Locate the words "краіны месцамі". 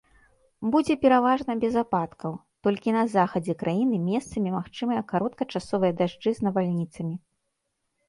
3.61-4.49